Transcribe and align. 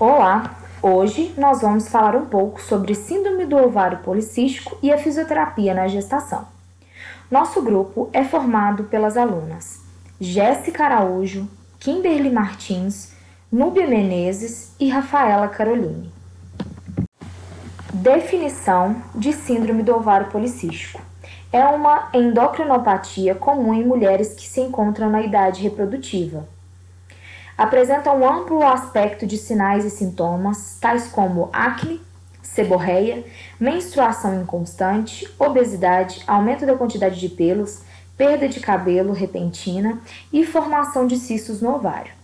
Olá! 0.00 0.56
Hoje 0.82 1.34
nós 1.36 1.60
vamos 1.60 1.86
falar 1.88 2.16
um 2.16 2.24
pouco 2.24 2.58
sobre 2.58 2.94
síndrome 2.94 3.44
do 3.44 3.54
ovário 3.58 3.98
policístico 3.98 4.78
e 4.82 4.90
a 4.90 4.96
fisioterapia 4.96 5.74
na 5.74 5.88
gestação. 5.88 6.48
Nosso 7.30 7.60
grupo 7.60 8.08
é 8.10 8.24
formado 8.24 8.84
pelas 8.84 9.18
alunas 9.18 9.78
Jéssica 10.18 10.86
Araújo, 10.86 11.46
Kimberly 11.78 12.30
Martins, 12.30 13.12
Núbia 13.52 13.86
Menezes 13.86 14.74
e 14.80 14.88
Rafaela 14.88 15.48
Caroline. 15.48 16.10
Definição 17.92 18.96
de 19.14 19.34
síndrome 19.34 19.82
do 19.82 19.94
ovário 19.94 20.30
policístico. 20.30 21.02
É 21.52 21.62
uma 21.66 22.08
endocrinopatia 22.14 23.34
comum 23.34 23.74
em 23.74 23.84
mulheres 23.84 24.32
que 24.32 24.48
se 24.48 24.62
encontram 24.62 25.10
na 25.10 25.20
idade 25.20 25.60
reprodutiva 25.62 26.48
apresenta 27.60 28.10
um 28.10 28.26
amplo 28.26 28.66
aspecto 28.66 29.26
de 29.26 29.36
sinais 29.36 29.84
e 29.84 29.90
sintomas, 29.90 30.78
tais 30.80 31.08
como 31.08 31.50
acne, 31.52 32.00
seborreia, 32.42 33.22
menstruação 33.60 34.40
inconstante, 34.40 35.28
obesidade, 35.38 36.22
aumento 36.26 36.64
da 36.64 36.74
quantidade 36.74 37.20
de 37.20 37.28
pelos, 37.28 37.82
perda 38.16 38.48
de 38.48 38.60
cabelo 38.60 39.12
repentina 39.12 40.00
e 40.32 40.42
formação 40.42 41.06
de 41.06 41.18
cistos 41.18 41.60
no 41.60 41.74
ovário. 41.74 42.14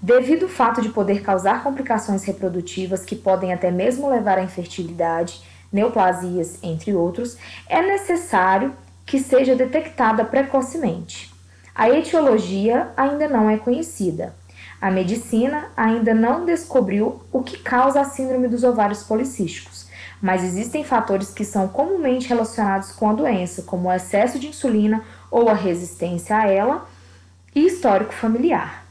Devido 0.00 0.44
ao 0.44 0.48
fato 0.48 0.80
de 0.80 0.88
poder 0.88 1.20
causar 1.20 1.62
complicações 1.62 2.24
reprodutivas 2.24 3.04
que 3.04 3.14
podem 3.14 3.52
até 3.52 3.70
mesmo 3.70 4.08
levar 4.08 4.38
à 4.38 4.42
infertilidade, 4.42 5.42
neoplasias, 5.70 6.60
entre 6.62 6.94
outros, 6.94 7.36
é 7.68 7.82
necessário 7.82 8.74
que 9.04 9.18
seja 9.18 9.54
detectada 9.54 10.24
precocemente. 10.24 11.30
A 11.74 11.90
etiologia 11.90 12.88
ainda 12.96 13.28
não 13.28 13.50
é 13.50 13.58
conhecida. 13.58 14.37
A 14.80 14.92
medicina 14.92 15.66
ainda 15.76 16.14
não 16.14 16.44
descobriu 16.44 17.20
o 17.32 17.42
que 17.42 17.58
causa 17.58 18.00
a 18.00 18.04
síndrome 18.04 18.46
dos 18.46 18.62
ovários 18.62 19.02
policísticos, 19.02 19.88
mas 20.22 20.44
existem 20.44 20.84
fatores 20.84 21.30
que 21.32 21.44
são 21.44 21.66
comumente 21.66 22.28
relacionados 22.28 22.92
com 22.92 23.10
a 23.10 23.12
doença, 23.12 23.62
como 23.62 23.88
o 23.88 23.92
excesso 23.92 24.38
de 24.38 24.46
insulina 24.46 25.02
ou 25.30 25.48
a 25.48 25.54
resistência 25.54 26.36
a 26.36 26.46
ela 26.46 26.88
e 27.54 27.66
histórico 27.66 28.12
familiar. 28.12 28.84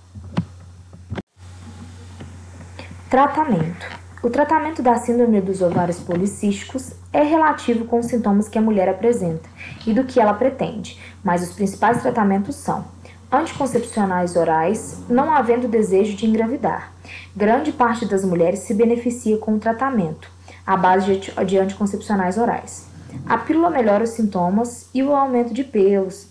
Tratamento: 3.09 3.88
O 4.21 4.30
tratamento 4.30 4.83
da 4.83 4.95
síndrome 4.95 5.39
dos 5.39 5.61
ovários 5.61 5.99
policísticos 5.99 6.91
é 7.13 7.23
relativo 7.23 7.85
com 7.85 7.99
os 7.99 8.08
sintomas 8.08 8.49
que 8.49 8.58
a 8.58 8.61
mulher 8.61 8.89
apresenta 8.89 9.49
e 9.85 9.93
do 9.93 10.03
que 10.03 10.19
ela 10.19 10.33
pretende, 10.33 11.02
mas 11.23 11.41
os 11.41 11.55
principais 11.55 12.02
tratamentos 12.02 12.58
são 12.58 12.96
anticoncepcionais 13.31 14.36
orais, 14.36 15.00
não 15.09 15.31
havendo 15.31 15.67
desejo 15.67 16.16
de 16.16 16.25
engravidar. 16.25 16.94
Grande 17.36 17.72
parte 17.72 18.06
das 18.06 18.23
mulheres 18.23 18.59
se 18.59 18.73
beneficia 18.73 19.38
com 19.38 19.56
o 19.56 19.59
tratamento 19.59 20.30
à 20.66 20.75
base 20.75 21.22
de 21.45 21.58
anticoncepcionais 21.58 22.38
orais. 22.38 22.88
A 23.25 23.38
pílula 23.38 23.70
melhora 23.70 24.03
os 24.03 24.11
sintomas 24.11 24.89
e 24.94 25.02
o 25.02 25.16
aumento 25.16 25.53
de 25.53 25.64
pelos, 25.64 26.28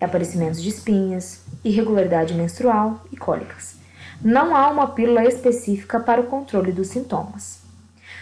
aparecimentos 0.00 0.62
de 0.62 0.68
espinhas, 0.68 1.42
irregularidade 1.64 2.34
menstrual 2.34 3.00
e 3.12 3.16
cólicas. 3.16 3.76
Não 4.22 4.54
há 4.54 4.68
uma 4.68 4.88
pílula 4.88 5.24
específica 5.24 6.00
para 6.00 6.20
o 6.20 6.26
controle 6.26 6.72
dos 6.72 6.88
sintomas. 6.88 7.60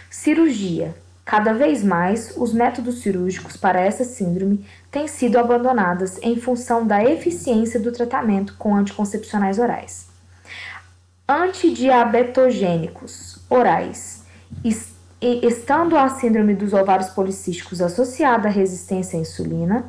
Cirurgia 0.09 0.95
Cada 1.29 1.53
vez 1.53 1.83
mais, 1.83 2.33
os 2.35 2.51
métodos 2.51 3.01
cirúrgicos 3.01 3.55
para 3.55 3.79
essa 3.79 4.03
síndrome 4.03 4.65
têm 4.89 5.07
sido 5.07 5.37
abandonados 5.37 6.17
em 6.23 6.37
função 6.37 6.87
da 6.87 7.03
eficiência 7.03 7.79
do 7.79 7.91
tratamento 7.91 8.55
com 8.57 8.75
anticoncepcionais 8.75 9.59
orais. 9.59 10.07
Antidiabetogênicos 11.27 13.37
orais. 13.47 14.23
Estando 15.21 15.95
a 15.95 16.09
síndrome 16.09 16.55
dos 16.55 16.73
ovários 16.73 17.09
policísticos 17.09 17.79
associada 17.79 18.47
à 18.47 18.51
resistência 18.51 19.15
à 19.15 19.21
insulina, 19.21 19.85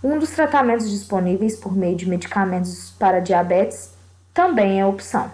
um 0.00 0.16
dos 0.16 0.30
tratamentos 0.30 0.88
disponíveis 0.88 1.56
por 1.56 1.76
meio 1.76 1.96
de 1.96 2.08
medicamentos 2.08 2.94
para 2.96 3.18
diabetes 3.18 3.90
também 4.32 4.80
é 4.80 4.86
opção. 4.86 5.28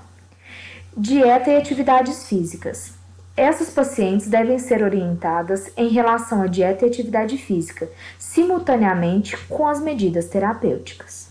Dieta 0.97 1.51
e 1.51 1.59
atividades 1.59 2.27
físicas. 2.27 2.99
Essas 3.41 3.71
pacientes 3.71 4.29
devem 4.29 4.59
ser 4.59 4.83
orientadas 4.83 5.73
em 5.75 5.89
relação 5.89 6.43
à 6.43 6.47
dieta 6.47 6.85
e 6.85 6.89
atividade 6.91 7.39
física, 7.39 7.89
simultaneamente 8.19 9.35
com 9.47 9.67
as 9.67 9.81
medidas 9.81 10.29
terapêuticas. 10.29 11.31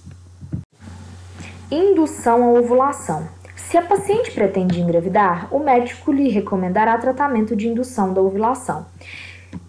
Indução 1.70 2.44
à 2.46 2.60
ovulação. 2.60 3.28
Se 3.56 3.78
a 3.78 3.84
paciente 3.84 4.32
pretende 4.32 4.82
engravidar, 4.82 5.54
o 5.54 5.60
médico 5.60 6.12
lhe 6.12 6.30
recomendará 6.30 6.98
tratamento 6.98 7.56
de 7.56 7.68
indução 7.68 8.12
da 8.12 8.22
ovulação, 8.22 8.88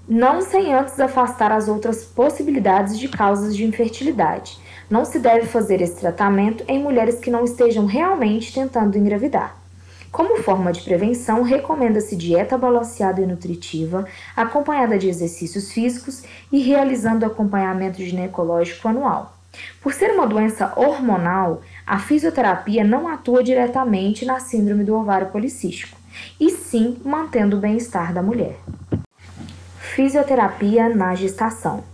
não 0.09 0.41
sem 0.41 0.73
antes 0.73 0.99
afastar 0.99 1.53
as 1.53 1.69
outras 1.69 2.06
possibilidades 2.06 2.99
de 2.99 3.11
causas 3.11 3.55
de 3.55 3.67
infertilidade. 3.67 4.59
Não 4.89 5.05
se 5.05 5.19
deve 5.19 5.45
fazer 5.45 5.83
esse 5.83 6.00
tratamento 6.00 6.65
em 6.67 6.83
mulheres 6.83 7.19
que 7.19 7.31
não 7.31 7.45
estejam 7.45 7.84
realmente 7.84 8.50
tentando 8.50 8.97
engravidar. 8.97 9.59
Como 10.10 10.43
forma 10.43 10.72
de 10.72 10.82
prevenção, 10.82 11.43
recomenda-se 11.43 12.16
dieta 12.16 12.59
balanceada 12.59 13.21
e 13.21 13.26
nutritiva, 13.26 14.04
acompanhada 14.34 14.98
de 14.98 15.09
exercícios 15.09 15.71
físicos 15.71 16.25
e 16.50 16.60
realizando 16.60 17.25
acompanhamento 17.25 18.03
ginecológico 18.03 18.88
anual. 18.88 19.37
Por 19.81 19.94
ser 19.94 20.10
uma 20.10 20.26
doença 20.26 20.72
hormonal, 20.76 21.62
a 21.87 21.99
fisioterapia 22.00 22.82
não 22.82 23.06
atua 23.06 23.43
diretamente 23.43 24.25
na 24.25 24.41
síndrome 24.41 24.82
do 24.82 24.97
ovário 24.97 25.28
policístico, 25.28 25.97
e 26.41 26.50
sim 26.50 26.99
mantendo 27.04 27.56
o 27.56 27.60
bem-estar 27.60 28.12
da 28.12 28.22
mulher. 28.22 28.59
Fisioterapia 29.78 30.88
na 30.88 31.15
gestação. 31.15 31.84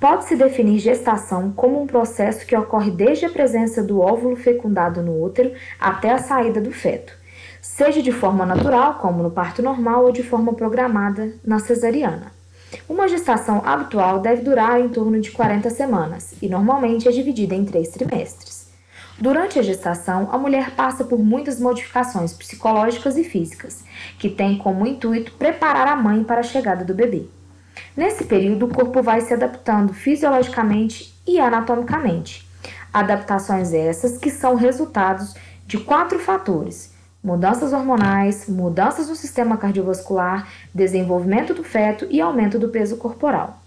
Pode-se 0.00 0.34
definir 0.34 0.80
gestação 0.80 1.52
como 1.52 1.80
um 1.80 1.86
processo 1.86 2.44
que 2.44 2.56
ocorre 2.56 2.90
desde 2.90 3.24
a 3.24 3.30
presença 3.30 3.82
do 3.84 4.00
óvulo 4.00 4.36
fecundado 4.36 5.00
no 5.00 5.22
útero 5.22 5.52
até 5.80 6.10
a 6.10 6.18
saída 6.18 6.60
do 6.60 6.72
feto 6.72 7.25
seja 7.66 8.00
de 8.00 8.12
forma 8.12 8.46
natural, 8.46 8.94
como 8.94 9.22
no 9.22 9.30
parto 9.30 9.60
normal, 9.60 10.04
ou 10.04 10.12
de 10.12 10.22
forma 10.22 10.54
programada, 10.54 11.34
na 11.44 11.58
cesariana. 11.58 12.32
Uma 12.88 13.08
gestação 13.08 13.60
habitual 13.64 14.20
deve 14.20 14.42
durar 14.42 14.80
em 14.80 14.88
torno 14.88 15.20
de 15.20 15.30
40 15.32 15.68
semanas 15.70 16.34
e 16.40 16.48
normalmente 16.48 17.08
é 17.08 17.10
dividida 17.10 17.54
em 17.54 17.64
três 17.64 17.88
trimestres. 17.88 18.68
Durante 19.18 19.58
a 19.58 19.62
gestação, 19.62 20.28
a 20.30 20.38
mulher 20.38 20.70
passa 20.70 21.04
por 21.04 21.18
muitas 21.18 21.58
modificações 21.58 22.32
psicológicas 22.32 23.16
e 23.16 23.24
físicas, 23.24 23.84
que 24.18 24.30
têm 24.30 24.56
como 24.56 24.86
intuito 24.86 25.32
preparar 25.32 25.88
a 25.88 25.96
mãe 25.96 26.22
para 26.22 26.40
a 26.40 26.44
chegada 26.44 26.84
do 26.84 26.94
bebê. 26.94 27.26
Nesse 27.96 28.24
período, 28.24 28.66
o 28.66 28.74
corpo 28.74 29.02
vai 29.02 29.20
se 29.22 29.34
adaptando 29.34 29.92
fisiologicamente 29.92 31.14
e 31.26 31.38
anatomicamente. 31.38 32.48
Adaptações 32.92 33.72
essas 33.72 34.16
que 34.16 34.30
são 34.30 34.54
resultados 34.54 35.34
de 35.66 35.78
quatro 35.78 36.18
fatores 36.18 36.95
mudanças 37.26 37.72
hormonais, 37.72 38.48
mudanças 38.48 39.08
no 39.08 39.16
sistema 39.16 39.56
cardiovascular, 39.56 40.46
desenvolvimento 40.72 41.52
do 41.52 41.64
feto 41.64 42.06
e 42.08 42.20
aumento 42.20 42.56
do 42.56 42.68
peso 42.68 42.96
corporal. 42.98 43.60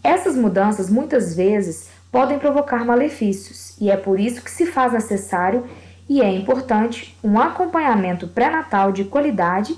Essas 0.00 0.36
mudanças 0.36 0.88
muitas 0.88 1.34
vezes 1.34 1.88
podem 2.12 2.38
provocar 2.38 2.84
malefícios 2.84 3.76
e 3.80 3.90
é 3.90 3.96
por 3.96 4.20
isso 4.20 4.40
que 4.42 4.50
se 4.50 4.64
faz 4.64 4.92
necessário 4.92 5.64
e 6.08 6.22
é 6.22 6.32
importante 6.32 7.18
um 7.22 7.40
acompanhamento 7.40 8.28
pré-natal 8.28 8.92
de 8.92 9.02
qualidade, 9.02 9.76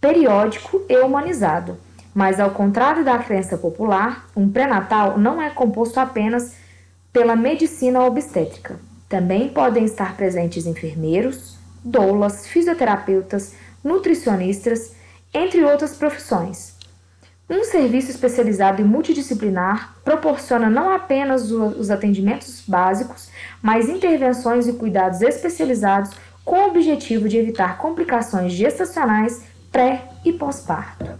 periódico 0.00 0.80
e 0.88 0.96
humanizado. 0.98 1.76
Mas 2.14 2.38
ao 2.38 2.50
contrário 2.50 3.04
da 3.04 3.18
crença 3.18 3.58
popular, 3.58 4.26
um 4.36 4.48
pré-natal 4.48 5.18
não 5.18 5.42
é 5.42 5.50
composto 5.50 5.98
apenas 5.98 6.54
pela 7.12 7.34
medicina 7.34 8.04
obstétrica. 8.04 8.78
Também 9.08 9.48
podem 9.48 9.84
estar 9.84 10.16
presentes 10.16 10.66
enfermeiros, 10.66 11.63
doulas, 11.84 12.46
fisioterapeutas, 12.46 13.54
nutricionistas, 13.82 14.94
entre 15.32 15.62
outras 15.64 15.94
profissões. 15.96 16.74
Um 17.48 17.62
serviço 17.62 18.10
especializado 18.10 18.80
e 18.80 18.84
multidisciplinar 18.84 19.96
proporciona 20.02 20.70
não 20.70 20.90
apenas 20.90 21.50
os 21.50 21.90
atendimentos 21.90 22.62
básicos, 22.66 23.28
mas 23.60 23.88
intervenções 23.88 24.66
e 24.66 24.72
cuidados 24.72 25.20
especializados 25.20 26.12
com 26.42 26.56
o 26.56 26.68
objetivo 26.68 27.28
de 27.28 27.36
evitar 27.36 27.76
complicações 27.76 28.52
gestacionais, 28.52 29.42
pré 29.70 30.08
e 30.24 30.32
pós-parto. 30.32 31.18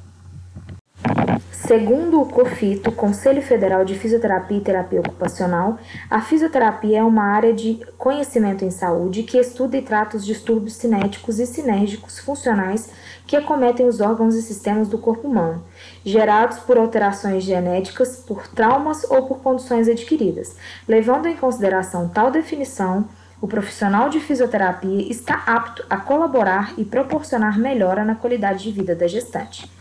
Segundo 1.67 2.21
o 2.21 2.27
COFITO, 2.27 2.93
Conselho 2.93 3.41
Federal 3.41 3.87
de 3.87 3.95
Fisioterapia 3.95 4.59
e 4.59 4.61
Terapia 4.61 5.01
Ocupacional, 5.01 5.79
a 6.11 6.21
fisioterapia 6.21 6.99
é 6.99 7.03
uma 7.03 7.25
área 7.25 7.55
de 7.55 7.81
conhecimento 7.97 8.67
em 8.67 8.71
saúde 8.71 9.23
que 9.23 9.39
estuda 9.39 9.79
e 9.79 9.81
trata 9.81 10.19
os 10.19 10.27
distúrbios 10.27 10.75
cinéticos 10.75 11.39
e 11.39 11.47
sinérgicos 11.47 12.19
funcionais 12.19 12.91
que 13.27 13.35
acometem 13.35 13.87
os 13.87 14.03
órgãos 14.03 14.35
e 14.35 14.43
sistemas 14.43 14.89
do 14.89 14.99
corpo 14.99 15.27
humano, 15.27 15.65
gerados 16.05 16.59
por 16.59 16.77
alterações 16.77 17.43
genéticas, 17.43 18.19
por 18.19 18.47
traumas 18.47 19.03
ou 19.05 19.23
por 19.23 19.39
condições 19.39 19.89
adquiridas. 19.89 20.55
Levando 20.87 21.29
em 21.29 21.37
consideração 21.37 22.11
tal 22.11 22.31
definição, 22.31 23.09
o 23.41 23.49
profissional 23.49 24.11
de 24.11 24.21
fisioterapia 24.21 25.11
está 25.11 25.43
apto 25.47 25.83
a 25.89 25.97
colaborar 25.97 26.75
e 26.77 26.85
proporcionar 26.85 27.59
melhora 27.59 28.05
na 28.05 28.15
qualidade 28.15 28.65
de 28.65 28.71
vida 28.71 28.95
da 28.95 29.07
gestante. 29.07 29.73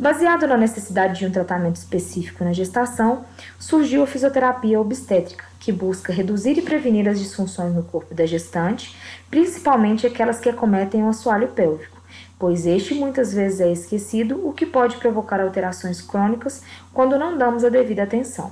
Baseado 0.00 0.46
na 0.46 0.56
necessidade 0.56 1.18
de 1.18 1.26
um 1.26 1.30
tratamento 1.30 1.76
específico 1.76 2.42
na 2.42 2.54
gestação, 2.54 3.22
surgiu 3.58 4.02
a 4.02 4.06
fisioterapia 4.06 4.80
obstétrica, 4.80 5.44
que 5.58 5.70
busca 5.70 6.10
reduzir 6.10 6.56
e 6.56 6.62
prevenir 6.62 7.06
as 7.06 7.18
disfunções 7.18 7.74
no 7.74 7.82
corpo 7.82 8.14
da 8.14 8.24
gestante, 8.24 8.96
principalmente 9.30 10.06
aquelas 10.06 10.40
que 10.40 10.48
acometem 10.48 11.04
o 11.04 11.10
assoalho 11.10 11.48
pélvico, 11.48 12.00
pois 12.38 12.64
este 12.64 12.94
muitas 12.94 13.34
vezes 13.34 13.60
é 13.60 13.70
esquecido, 13.70 14.40
o 14.48 14.54
que 14.54 14.64
pode 14.64 14.96
provocar 14.96 15.38
alterações 15.38 16.00
crônicas 16.00 16.62
quando 16.94 17.18
não 17.18 17.36
damos 17.36 17.62
a 17.62 17.68
devida 17.68 18.04
atenção. 18.04 18.50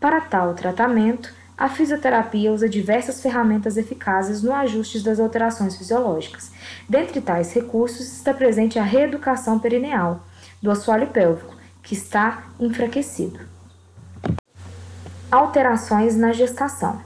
Para 0.00 0.22
tal 0.22 0.54
tratamento, 0.54 1.30
a 1.58 1.68
fisioterapia 1.68 2.50
usa 2.50 2.70
diversas 2.70 3.20
ferramentas 3.20 3.76
eficazes 3.76 4.42
no 4.42 4.50
ajuste 4.50 5.00
das 5.00 5.20
alterações 5.20 5.76
fisiológicas. 5.76 6.50
Dentre 6.88 7.20
tais 7.20 7.52
recursos 7.52 8.00
está 8.00 8.32
presente 8.32 8.78
a 8.78 8.82
reeducação 8.82 9.58
perineal 9.58 10.24
do 10.62 10.70
assoalho 10.70 11.08
pélvico, 11.08 11.54
que 11.82 11.94
está 11.94 12.44
enfraquecido. 12.58 13.40
Alterações 15.30 16.16
na 16.16 16.32
gestação. 16.32 17.00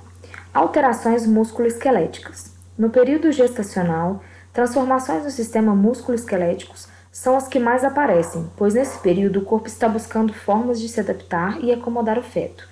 Alterações 0.52 1.26
musculoesqueléticas. 1.26 2.52
No 2.76 2.91
período 2.91 3.31
gestacional, 3.31 4.23
transformações 4.52 5.25
no 5.25 5.31
sistema 5.31 5.75
músculo-esquelético 5.75 6.75
são 7.12 7.37
as 7.37 7.49
que 7.49 7.58
mais 7.58 7.85
aparecem, 7.85 8.49
pois 8.56 8.75
nesse 8.75 8.99
período 9.00 9.41
o 9.41 9.44
corpo 9.44 9.67
está 9.67 9.88
buscando 9.88 10.32
formas 10.32 10.81
de 10.81 10.88
se 10.88 11.00
adaptar 11.00 11.62
e 11.62 11.73
acomodar 11.73 12.19
o 12.19 12.23
feto, 12.23 12.67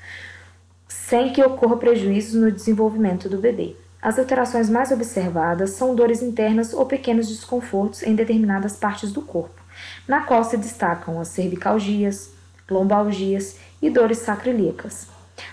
sem 0.87 1.33
que 1.33 1.43
ocorra 1.43 1.77
prejuízos 1.77 2.35
no 2.35 2.51
desenvolvimento 2.53 3.29
do 3.29 3.39
bebê. 3.39 3.77
As 4.01 4.19
alterações 4.19 4.71
mais 4.71 4.93
observadas 4.93 5.71
são 5.71 5.95
dores 5.95 6.23
internas 6.23 6.73
ou 6.73 6.87
pequenos 6.87 7.29
desconfortos 7.29 8.03
em 8.03 8.15
determinadas 8.15 8.77
partes 8.77 9.13
do 9.13 9.23
corpo, 9.23 9.61
na 10.07 10.23
qual 10.23 10.45
se 10.45 10.57
destacam 10.57 11.21
as 11.21 11.29
cervicalgias, 11.29 12.31
lombalgias 12.71 13.57
e 13.81 13.91
dores 13.91 14.19
sacroiliacas. 14.19 15.09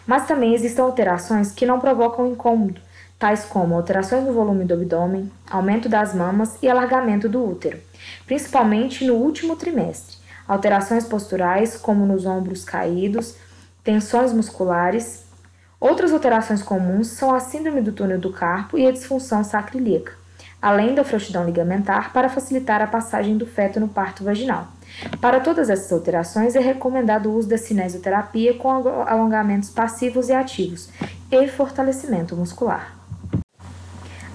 Mas 0.06 0.28
também 0.28 0.54
existem 0.54 0.84
alterações 0.84 1.52
que 1.52 1.66
não 1.66 1.80
provocam 1.80 2.28
incômodo, 2.28 2.82
tais 3.18 3.46
como 3.46 3.76
alterações 3.76 4.26
no 4.26 4.34
volume 4.34 4.66
do 4.66 4.74
abdômen, 4.74 5.32
aumento 5.50 5.88
das 5.88 6.14
mamas 6.14 6.58
e 6.62 6.68
alargamento 6.68 7.30
do 7.30 7.44
útero, 7.44 7.80
principalmente 8.26 9.06
no 9.06 9.16
último 9.16 9.56
trimestre. 9.56 10.18
Alterações 10.48 11.06
posturais, 11.06 11.76
como 11.76 12.06
nos 12.06 12.26
ombros 12.26 12.64
caídos, 12.64 13.36
tensões 13.84 14.32
musculares. 14.32 15.24
Outras 15.80 16.12
alterações 16.12 16.62
comuns 16.62 17.08
são 17.08 17.34
a 17.34 17.40
síndrome 17.40 17.82
do 17.82 17.92
túnel 17.92 18.20
do 18.20 18.32
carpo 18.32 18.78
e 18.78 18.86
a 18.86 18.92
disfunção 18.92 19.44
sacroiliaca, 19.44 20.14
além 20.66 20.96
da 20.96 21.04
frouxidão 21.04 21.46
ligamentar 21.46 22.12
para 22.12 22.28
facilitar 22.28 22.82
a 22.82 22.88
passagem 22.88 23.38
do 23.38 23.46
feto 23.46 23.80
no 23.80 23.88
parto 23.88 24.24
vaginal. 24.24 24.68
Para 25.22 25.40
todas 25.40 25.70
essas 25.70 25.94
alterações, 25.94 26.56
é 26.56 26.60
recomendado 26.60 27.30
o 27.30 27.36
uso 27.36 27.48
da 27.48 27.56
cinesioterapia 27.56 28.56
com 28.56 28.72
alongamentos 28.72 29.70
passivos 29.70 30.28
e 30.28 30.34
ativos 30.34 30.90
e 31.32 31.48
fortalecimento 31.48 32.36
muscular. 32.36 32.96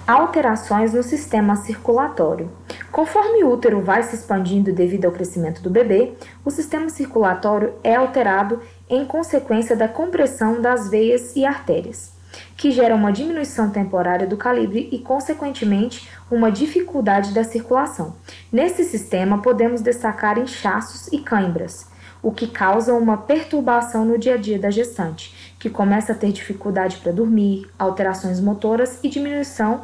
Alterações 0.07 0.93
no 0.93 1.03
sistema 1.03 1.57
circulatório. 1.57 2.49
Conforme 2.93 3.43
o 3.43 3.51
útero 3.51 3.81
vai 3.81 4.01
se 4.01 4.15
expandindo 4.15 4.71
devido 4.71 5.03
ao 5.03 5.11
crescimento 5.11 5.61
do 5.61 5.69
bebê, 5.69 6.13
o 6.45 6.49
sistema 6.49 6.87
circulatório 6.87 7.73
é 7.83 7.95
alterado 7.95 8.61
em 8.89 9.03
consequência 9.03 9.75
da 9.75 9.89
compressão 9.89 10.61
das 10.61 10.89
veias 10.89 11.35
e 11.35 11.45
artérias, 11.45 12.13
que 12.55 12.71
gera 12.71 12.95
uma 12.95 13.11
diminuição 13.11 13.69
temporária 13.69 14.27
do 14.27 14.37
calibre 14.37 14.89
e, 14.91 14.99
consequentemente, 14.99 16.09
uma 16.29 16.51
dificuldade 16.51 17.33
da 17.33 17.43
circulação. 17.43 18.15
Nesse 18.51 18.83
sistema, 18.83 19.41
podemos 19.41 19.81
destacar 19.81 20.37
inchaços 20.37 21.07
e 21.11 21.19
cãibras, 21.19 21.87
o 22.21 22.31
que 22.31 22.47
causa 22.47 22.93
uma 22.93 23.17
perturbação 23.17 24.05
no 24.05 24.17
dia 24.17 24.35
a 24.35 24.37
dia 24.37 24.59
da 24.59 24.69
gestante, 24.69 25.53
que 25.59 25.69
começa 25.69 26.11
a 26.11 26.15
ter 26.15 26.31
dificuldade 26.31 26.97
para 26.97 27.11
dormir, 27.11 27.69
alterações 27.77 28.39
motoras 28.39 28.99
e 29.03 29.09
diminuição 29.09 29.81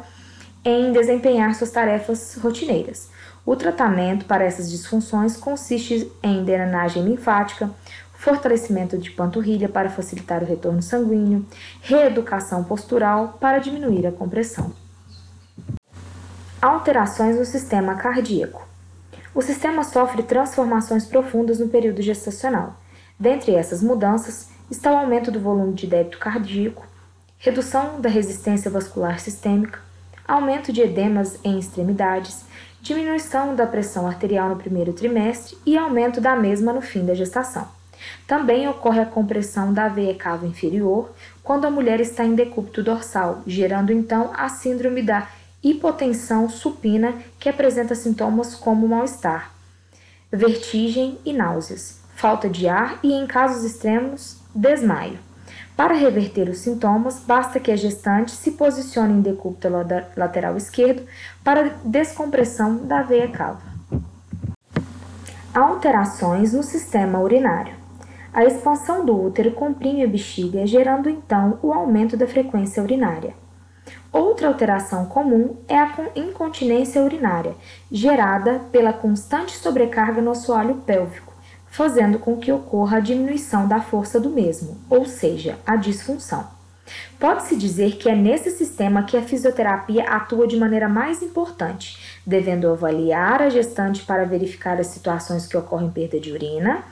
em 0.64 0.92
desempenhar 0.92 1.54
suas 1.54 1.70
tarefas 1.70 2.36
rotineiras. 2.40 3.10
O 3.44 3.56
tratamento 3.56 4.26
para 4.26 4.44
essas 4.44 4.70
disfunções 4.70 5.36
consiste 5.36 6.12
em 6.22 6.44
drenagem 6.44 7.02
linfática, 7.02 7.70
fortalecimento 8.18 8.98
de 8.98 9.12
panturrilha 9.12 9.68
para 9.68 9.88
facilitar 9.88 10.42
o 10.42 10.46
retorno 10.46 10.82
sanguíneo, 10.82 11.46
reeducação 11.80 12.64
postural 12.64 13.38
para 13.40 13.60
diminuir 13.60 14.06
a 14.08 14.12
compressão. 14.12 14.72
Alterações 16.60 17.36
no 17.36 17.44
sistema 17.44 17.94
cardíaco. 17.94 18.66
O 19.32 19.40
sistema 19.40 19.84
sofre 19.84 20.24
transformações 20.24 21.04
profundas 21.04 21.60
no 21.60 21.68
período 21.68 22.02
gestacional. 22.02 22.76
Dentre 23.18 23.54
essas 23.54 23.84
mudanças 23.84 24.48
está 24.68 24.92
o 24.92 24.96
aumento 24.96 25.30
do 25.30 25.38
volume 25.38 25.74
de 25.74 25.86
débito 25.86 26.18
cardíaco, 26.18 26.84
redução 27.38 28.00
da 28.00 28.08
resistência 28.08 28.68
vascular 28.68 29.20
sistêmica, 29.20 29.78
aumento 30.26 30.72
de 30.72 30.80
edemas 30.80 31.38
em 31.44 31.56
extremidades, 31.56 32.44
diminuição 32.82 33.54
da 33.54 33.64
pressão 33.64 34.08
arterial 34.08 34.48
no 34.48 34.56
primeiro 34.56 34.92
trimestre 34.92 35.56
e 35.64 35.78
aumento 35.78 36.20
da 36.20 36.34
mesma 36.34 36.72
no 36.72 36.80
fim 36.80 37.06
da 37.06 37.14
gestação. 37.14 37.77
Também 38.26 38.68
ocorre 38.68 39.00
a 39.00 39.06
compressão 39.06 39.72
da 39.72 39.88
veia 39.88 40.14
cava 40.14 40.46
inferior 40.46 41.12
quando 41.42 41.66
a 41.66 41.70
mulher 41.70 42.00
está 42.00 42.24
em 42.24 42.34
decúbito 42.34 42.82
dorsal, 42.82 43.42
gerando 43.46 43.92
então 43.92 44.30
a 44.34 44.48
síndrome 44.48 45.02
da 45.02 45.28
hipotensão 45.62 46.48
supina, 46.48 47.14
que 47.38 47.48
apresenta 47.48 47.94
sintomas 47.94 48.54
como 48.54 48.86
mal-estar, 48.86 49.52
vertigem 50.30 51.18
e 51.24 51.32
náuseas, 51.32 52.00
falta 52.14 52.48
de 52.48 52.68
ar 52.68 52.98
e, 53.02 53.12
em 53.12 53.26
casos 53.26 53.64
extremos, 53.64 54.38
desmaio. 54.54 55.18
Para 55.76 55.94
reverter 55.94 56.48
os 56.48 56.58
sintomas, 56.58 57.20
basta 57.24 57.60
que 57.60 57.70
a 57.70 57.76
gestante 57.76 58.32
se 58.32 58.50
posicione 58.52 59.12
em 59.14 59.22
decúbito 59.22 59.68
lateral 60.16 60.56
esquerdo 60.56 61.06
para 61.44 61.76
descompressão 61.84 62.84
da 62.84 63.02
veia 63.02 63.28
cava. 63.28 63.62
Alterações 65.54 66.52
no 66.52 66.64
sistema 66.64 67.20
urinário. 67.20 67.77
A 68.38 68.44
expansão 68.44 69.04
do 69.04 69.20
útero 69.20 69.50
comprime 69.50 70.04
a 70.04 70.06
bexiga, 70.06 70.64
gerando 70.64 71.10
então 71.10 71.58
o 71.60 71.72
aumento 71.72 72.16
da 72.16 72.24
frequência 72.24 72.80
urinária. 72.80 73.34
Outra 74.12 74.46
alteração 74.46 75.06
comum 75.06 75.56
é 75.66 75.76
a 75.76 75.92
incontinência 76.14 77.02
urinária, 77.02 77.56
gerada 77.90 78.60
pela 78.70 78.92
constante 78.92 79.56
sobrecarga 79.56 80.22
no 80.22 80.30
assoalho 80.30 80.76
pélvico 80.86 81.32
fazendo 81.66 82.20
com 82.20 82.36
que 82.36 82.52
ocorra 82.52 82.98
a 82.98 83.00
diminuição 83.00 83.66
da 83.66 83.80
força 83.80 84.20
do 84.20 84.30
mesmo, 84.30 84.78
ou 84.88 85.04
seja, 85.04 85.58
a 85.66 85.74
disfunção. 85.74 86.46
Pode-se 87.18 87.56
dizer 87.56 87.96
que 87.96 88.08
é 88.08 88.14
nesse 88.14 88.50
sistema 88.50 89.02
que 89.02 89.16
a 89.16 89.22
fisioterapia 89.22 90.04
atua 90.04 90.46
de 90.46 90.56
maneira 90.56 90.88
mais 90.88 91.22
importante, 91.22 92.20
devendo 92.26 92.70
avaliar 92.70 93.42
a 93.42 93.50
gestante 93.50 94.04
para 94.04 94.24
verificar 94.24 94.80
as 94.80 94.86
situações 94.86 95.46
que 95.46 95.56
ocorrem 95.56 95.90
perda 95.90 96.18
de 96.18 96.32
urina 96.32 96.84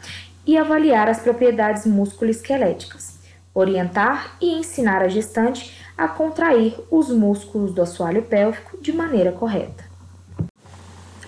e 0.46 0.56
avaliar 0.56 1.08
as 1.08 1.20
propriedades 1.20 1.84
musculoesqueléticas, 1.84 3.18
orientar 3.52 4.36
e 4.40 4.58
ensinar 4.58 5.02
a 5.02 5.08
gestante 5.08 5.76
a 5.96 6.06
contrair 6.06 6.78
os 6.90 7.08
músculos 7.10 7.72
do 7.72 7.82
assoalho 7.82 8.22
pélvico 8.22 8.78
de 8.80 8.92
maneira 8.92 9.32
correta. 9.32 9.84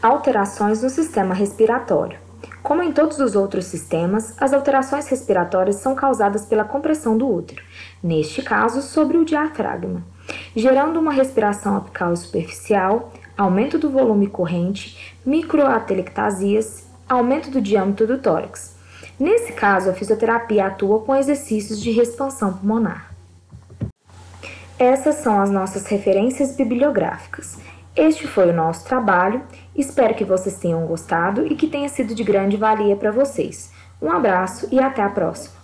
Alterações 0.01 0.83
no 0.83 0.91
sistema 0.91 1.35
respiratório. 1.35 2.19
Como 2.63 2.83
em 2.83 2.93
todos 2.93 3.19
os 3.19 3.35
outros 3.35 3.65
sistemas, 3.65 4.35
as 4.41 4.53
alterações 4.53 5.09
respiratórias 5.09 5.77
são 5.77 5.95
causadas 5.95 6.45
pela 6.45 6.65
compressão 6.65 7.17
do 7.17 7.27
útero, 7.27 7.63
neste 8.03 8.43
caso 8.43 8.83
sobre 8.83 9.17
o 9.17 9.25
diafragma, 9.25 10.05
gerando 10.55 11.01
uma 11.01 11.13
respiração 11.13 11.77
apical 11.77 12.15
superficial, 12.15 13.13
aumento 13.37 13.79
do 13.79 13.91
volume 13.91 14.27
corrente, 14.27 15.17
microatelectasias, 15.25 16.85
aumento 17.09 17.51
do 17.51 17.61
diâmetro 17.61 18.07
do 18.07 18.19
tórax. 18.19 18.78
Nesse 19.19 19.53
caso, 19.53 19.91
a 19.91 19.93
fisioterapia 19.93 20.67
atua 20.67 21.01
com 21.01 21.15
exercícios 21.15 21.81
de 21.81 21.91
expansão 21.99 22.53
pulmonar. 22.53 23.13
Essas 24.79 25.17
são 25.17 25.41
as 25.41 25.51
nossas 25.51 25.87
referências 25.87 26.55
bibliográficas. 26.55 27.59
Este 27.97 28.29
foi 28.29 28.51
o 28.51 28.55
nosso 28.55 28.85
trabalho. 28.85 29.43
Espero 29.75 30.15
que 30.15 30.25
vocês 30.25 30.57
tenham 30.57 30.87
gostado 30.87 31.45
e 31.45 31.57
que 31.57 31.67
tenha 31.67 31.89
sido 31.89 32.15
de 32.15 32.23
grande 32.23 32.57
valia 32.57 32.95
para 32.95 33.11
vocês. 33.11 33.73
Um 34.01 34.09
abraço 34.13 34.69
e 34.71 34.79
até 34.79 35.03
a 35.03 35.09
próxima! 35.09 35.58